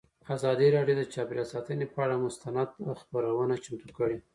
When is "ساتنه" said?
1.53-1.85